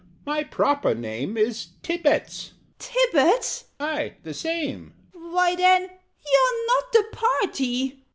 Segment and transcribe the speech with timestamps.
[0.25, 8.03] "My proper name Is Tibbets" "Tibbets?" "Aye, the same." "Why, then YOU'RE NOT THE PARTY!"